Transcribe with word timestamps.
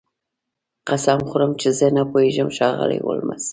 قسم 0.89 1.19
خورم 1.29 1.51
چې 1.61 1.69
زه 1.79 1.87
نه 1.97 2.03
پوهیږم 2.11 2.49
ښاغلی 2.57 2.99
هولمز 3.05 3.43